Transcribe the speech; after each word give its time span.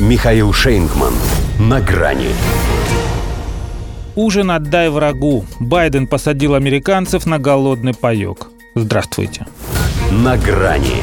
Михаил 0.00 0.52
Шейнгман. 0.52 1.14
На 1.60 1.80
грани. 1.80 2.30
Ужин 4.16 4.50
отдай 4.50 4.88
врагу. 4.88 5.44
Байден 5.60 6.08
посадил 6.08 6.56
американцев 6.56 7.26
на 7.26 7.38
голодный 7.38 7.94
паек. 7.94 8.48
Здравствуйте. 8.74 9.46
На 10.10 10.36
грани. 10.36 10.96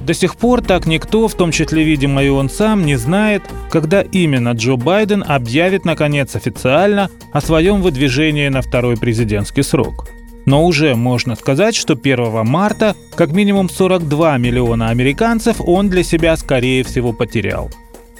До 0.00 0.14
сих 0.14 0.34
пор 0.34 0.62
так 0.62 0.86
никто, 0.86 1.28
в 1.28 1.34
том 1.34 1.52
числе, 1.52 1.84
видимо, 1.84 2.24
и 2.24 2.28
он 2.28 2.50
сам, 2.50 2.84
не 2.84 2.96
знает, 2.96 3.44
когда 3.70 4.02
именно 4.02 4.50
Джо 4.50 4.74
Байден 4.74 5.22
объявит, 5.24 5.84
наконец, 5.84 6.34
официально 6.34 7.08
о 7.32 7.40
своем 7.40 7.82
выдвижении 7.82 8.48
на 8.48 8.62
второй 8.62 8.96
президентский 8.96 9.62
срок. 9.62 10.08
Но 10.44 10.64
уже 10.66 10.94
можно 10.94 11.36
сказать, 11.36 11.76
что 11.76 11.94
1 11.94 12.46
марта 12.46 12.96
как 13.14 13.32
минимум 13.32 13.68
42 13.68 14.38
миллиона 14.38 14.88
американцев 14.88 15.56
он 15.60 15.88
для 15.88 16.02
себя, 16.02 16.36
скорее 16.36 16.82
всего, 16.84 17.12
потерял. 17.12 17.70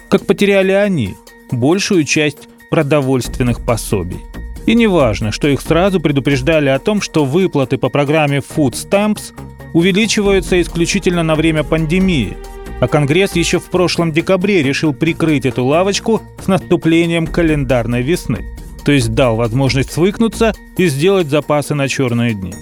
Как 0.09 0.27
потеряли 0.27 0.73
они 0.73 1.17
большую 1.51 2.05
часть 2.05 2.49
продовольственных 2.71 3.65
пособий. 3.65 4.21
И 4.67 4.75
неважно, 4.75 5.33
что 5.33 5.49
их 5.49 5.61
сразу 5.61 6.01
предупреждали 6.01 6.69
о 6.69 6.79
том, 6.79 7.01
что 7.01 7.25
выплаты 7.25 7.79
по 7.79 7.89
программе 7.89 8.39
Food 8.39 8.73
Stamps 8.73 9.33
увеличиваются 9.73 10.61
исключительно 10.61 11.23
на 11.23 11.35
время 11.35 11.65
пандемии, 11.65 12.37
а 12.81 12.89
Конгресс 12.89 13.35
еще 13.35 13.59
в 13.59 13.65
прошлом 13.65 14.13
декабре 14.13 14.63
решил 14.63 14.93
прикрыть 14.93 15.47
эту 15.47 15.65
лавочку 15.65 16.23
с 16.43 16.47
наступлением 16.47 17.27
календарной 17.27 18.03
весны, 18.03 18.45
то 18.85 18.93
есть 18.93 19.15
дал 19.15 19.37
возможность 19.37 19.93
свыкнуться 19.93 20.53
и 20.77 20.87
сделать 20.87 21.29
запасы 21.29 21.75
на 21.75 21.89
черные 21.89 22.35
дни. 22.35 22.55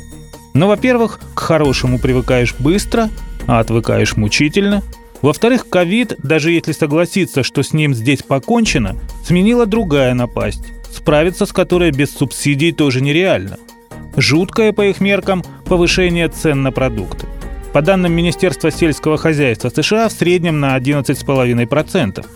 Но, 0.55 0.69
во-первых, 0.69 1.20
к 1.34 1.38
хорошему 1.38 1.98
привыкаешь 1.98 2.55
быстро, 2.59 3.09
а 3.47 3.61
отвыкаешь 3.61 4.16
мучительно. 4.16 4.83
Во-вторых, 5.23 5.69
ковид, 5.69 6.16
даже 6.23 6.51
если 6.51 6.73
согласиться, 6.73 7.42
что 7.42 7.62
с 7.62 7.73
ним 7.73 7.95
здесь 7.95 8.23
покончено, 8.23 8.97
сменила 9.25 9.66
другая 9.66 10.14
напасть, 10.14 10.64
справиться 10.92 11.47
с 11.47 11.53
которой 11.53 11.91
без 11.91 12.11
субсидий 12.12 12.73
тоже 12.73 13.00
нереально– 13.00 13.58
Жуткое, 14.17 14.73
по 14.73 14.86
их 14.86 15.00
меркам, 15.00 15.45
повышение 15.67 16.28
цен 16.28 16.62
на 16.62 16.73
продукты. 16.73 17.27
По 17.73 17.83
данным 17.83 18.12
Министерства 18.12 18.70
сельского 18.70 19.17
хозяйства 19.17 19.69
США, 19.69 20.08
в 20.08 20.12
среднем 20.12 20.58
на 20.58 20.77
11,5%. 20.77 22.27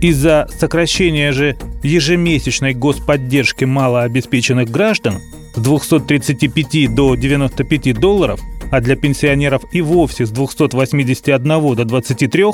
Из-за 0.00 0.48
сокращения 0.58 1.32
же 1.32 1.56
ежемесячной 1.82 2.74
господдержки 2.74 3.64
малообеспеченных 3.64 4.70
граждан 4.70 5.20
с 5.54 5.60
235 5.60 6.94
до 6.94 7.14
95 7.14 7.98
долларов, 7.98 8.40
а 8.70 8.80
для 8.80 8.96
пенсионеров 8.96 9.62
и 9.72 9.80
вовсе 9.80 10.26
с 10.26 10.30
281 10.30 11.74
до 11.74 11.84
23, 11.84 12.44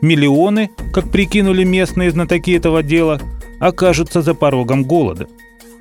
миллионы, 0.00 0.70
как 0.92 1.10
прикинули 1.10 1.64
местные 1.64 2.10
знатоки 2.10 2.56
этого 2.56 2.82
дела, 2.82 3.20
окажутся 3.60 4.22
за 4.22 4.34
порогом 4.34 4.84
голода– 4.84 5.28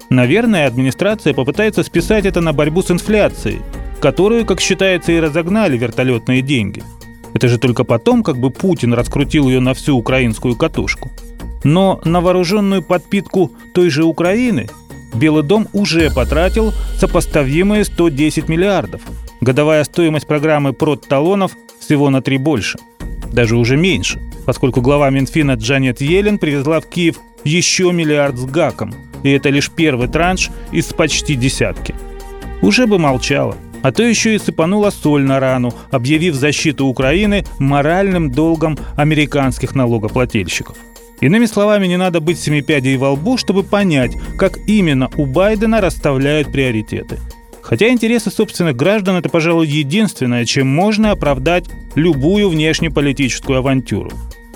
Наверное, 0.10 0.66
администрация 0.66 1.36
попытается 1.36 1.84
списать 1.84 2.26
это 2.26 2.42
на 2.42 2.52
борьбу 2.52 2.82
с 2.82 2.90
инфляцией, 2.90 3.62
которую, 4.02 4.46
как 4.46 4.60
считается, 4.60 5.12
и 5.12 5.20
разогнали 5.20 5.78
вертолетные 5.78 6.42
деньги. 6.42 6.84
Это 7.40 7.48
же 7.48 7.58
только 7.58 7.86
потом, 7.86 8.22
как 8.22 8.38
бы 8.38 8.50
Путин 8.50 8.94
раскрутил 8.94 9.48
ее 9.48 9.62
на 9.62 9.74
всю 9.74 9.96
украинскую 9.96 10.58
катушку. 10.58 11.10
Но 11.64 12.02
на 12.04 12.20
вооруженную 12.20 12.84
подпитку 12.84 13.54
той 13.74 13.90
же 13.90 14.04
Украины 14.04 14.68
Белый 15.14 15.44
дом 15.44 15.70
уже 15.72 16.12
потратил 16.12 16.74
сопоставимые 16.98 17.86
110 17.86 18.50
миллиардов. 18.50 19.02
Годовая 19.40 19.86
стоимость 19.86 20.28
программы 20.28 20.74
прод-талонов 20.74 21.54
всего 21.80 22.10
на 22.10 22.22
три 22.22 22.38
больше. 22.38 22.78
Даже 23.32 23.56
уже 23.56 23.78
меньше, 23.78 24.20
поскольку 24.46 24.82
глава 24.82 25.10
Минфина 25.10 25.54
Джанет 25.54 26.02
Йеллен 26.02 26.40
привезла 26.40 26.82
в 26.82 26.88
Киев 26.88 27.22
еще 27.46 27.94
миллиард 27.94 28.36
с 28.36 28.44
гаком– 28.44 28.94
и 29.24 29.30
это 29.30 29.50
лишь 29.50 29.70
первый 29.70 30.08
транш 30.08 30.50
из 30.72 30.86
почти 30.88 31.36
десятки. 31.36 31.96
Уже 32.62 32.88
бы 32.88 33.00
молчала, 33.00 33.56
а 33.82 33.92
то 33.92 34.04
еще 34.04 34.36
и 34.36 34.40
сыпанула 34.40 34.90
соль 34.90 35.24
на 35.24 35.40
рану, 35.40 35.74
объявив 35.92 36.36
защиту 36.36 36.86
Украины 36.86 37.46
моральным 37.60 38.32
долгом 38.32 38.78
американских 38.96 39.76
налогоплательщиков. 39.76 40.78
Иными 41.22 41.46
словами, 41.46 41.88
не 41.88 41.98
надо 41.98 42.22
быть 42.22 42.40
семипядей 42.40 42.96
во 42.96 43.12
лбу, 43.12 43.38
чтобы 43.38 43.64
понять, 43.64 44.14
как 44.38 44.58
именно 44.68 45.10
у 45.18 45.26
Байдена 45.26 45.82
расставляют 45.82 46.52
приоритеты. 46.52 47.20
Хотя 47.62 47.90
интересы 47.90 48.32
собственных 48.32 48.76
граждан– 48.76 49.16
это, 49.18 49.30
пожалуй, 49.30 49.68
единственное, 49.68 50.46
чем 50.46 50.68
можно 50.68 51.12
оправдать 51.12 51.66
любую 51.96 52.50
внешнеполитическую 52.50 53.60
авантюру. 53.60 54.12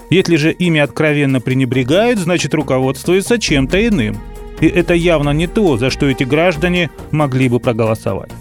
Если 0.10 0.36
же 0.36 0.52
ими 0.52 0.80
откровенно 0.80 1.42
пренебрегают, 1.42 2.20
значит 2.20 2.54
руководствуются 2.54 3.40
чем-то 3.40 3.88
иным– 3.88 4.18
и 4.64 4.68
это 4.68 4.94
явно 4.94 5.32
не 5.32 5.48
то, 5.48 5.78
за 5.78 5.90
что 5.90 6.06
эти 6.08 6.24
граждане 6.24 6.90
могли 7.12 7.50
бы 7.50 7.60
проголосовать. 7.60 8.32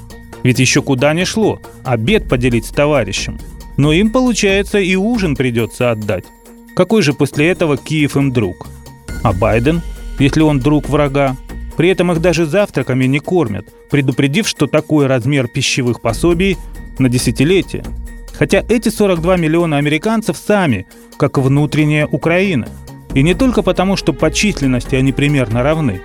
Ведь 0.42 0.58
еще 0.58 0.82
куда 0.82 1.14
ни 1.14 1.24
шло, 1.24 1.60
обед 1.84 2.28
поделить 2.28 2.66
с 2.66 2.70
товарищем. 2.70 3.38
Но 3.76 3.92
им, 3.92 4.10
получается, 4.10 4.78
и 4.78 4.96
ужин 4.96 5.36
придется 5.36 5.90
отдать. 5.90 6.24
Какой 6.74 7.02
же 7.02 7.12
после 7.12 7.48
этого 7.48 7.76
Киев 7.76 8.16
им 8.16 8.32
друг? 8.32 8.68
А 9.22 9.32
Байден, 9.32 9.82
если 10.18 10.40
он 10.40 10.58
друг 10.58 10.88
врага? 10.88 11.36
При 11.76 11.88
этом 11.88 12.12
их 12.12 12.20
даже 12.20 12.44
завтраками 12.44 13.06
не 13.06 13.18
кормят, 13.18 13.66
предупредив, 13.90 14.46
что 14.46 14.66
такой 14.66 15.06
размер 15.06 15.48
пищевых 15.48 16.00
пособий 16.00 16.58
на 16.98 17.08
десятилетие. 17.08 17.84
Хотя 18.34 18.64
эти 18.68 18.88
42 18.88 19.36
миллиона 19.36 19.78
американцев 19.78 20.36
сами, 20.36 20.86
как 21.16 21.38
внутренняя 21.38 22.06
Украина– 22.06 22.68
и 23.14 23.22
не 23.22 23.34
только 23.34 23.62
потому, 23.62 23.96
что 23.96 24.12
по 24.12 24.30
численности 24.30 24.94
они 24.94 25.12
примерно 25.12 25.62
равны. 25.62 26.00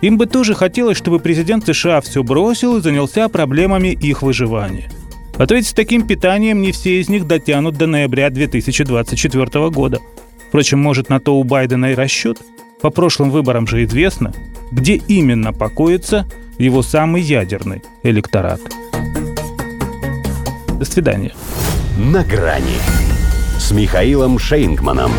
Им 0.00 0.16
бы 0.16 0.26
тоже 0.26 0.54
хотелось, 0.54 0.96
чтобы 0.96 1.18
президент 1.18 1.66
США 1.66 2.00
все 2.00 2.22
бросил 2.22 2.76
и 2.76 2.80
занялся 2.80 3.28
проблемами 3.28 3.88
их 3.88 4.22
выживания. 4.22 4.90
А 5.36 5.46
то 5.46 5.54
ведь 5.54 5.66
с 5.66 5.72
таким 5.72 6.06
питанием 6.06 6.62
не 6.62 6.72
все 6.72 7.00
из 7.00 7.08
них 7.08 7.26
дотянут 7.26 7.76
до 7.76 7.86
ноября 7.86 8.30
2024 8.30 9.70
года. 9.70 10.00
Впрочем, 10.48 10.78
может 10.80 11.08
на 11.08 11.20
то 11.20 11.38
у 11.38 11.44
Байдена 11.44 11.92
и 11.92 11.94
расчет. 11.94 12.38
По 12.80 12.90
прошлым 12.90 13.30
выборам 13.30 13.66
же 13.66 13.84
известно, 13.84 14.32
где 14.70 14.94
именно 14.96 15.52
покоится 15.52 16.26
его 16.58 16.82
самый 16.82 17.22
ядерный 17.22 17.82
электорат. 18.02 18.60
До 20.78 20.84
свидания. 20.84 21.32
На 21.98 22.24
грани 22.24 22.78
с 23.58 23.70
Михаилом 23.70 24.38
Шейнгманом. 24.38 25.12